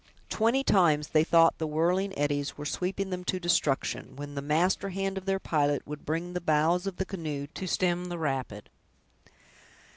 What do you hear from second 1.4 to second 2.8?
the whirling eddies were